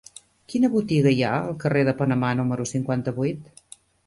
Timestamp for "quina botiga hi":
0.53-1.19